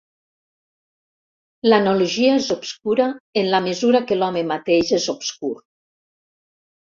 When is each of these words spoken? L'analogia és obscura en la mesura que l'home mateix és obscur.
L'analogia 1.69 2.31
és 2.37 2.47
obscura 2.55 3.05
en 3.41 3.49
la 3.55 3.61
mesura 3.67 4.01
que 4.11 4.17
l'home 4.19 4.43
mateix 4.53 4.95
és 5.01 5.05
obscur. 5.15 5.53